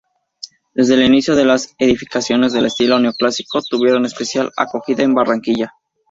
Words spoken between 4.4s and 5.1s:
acogida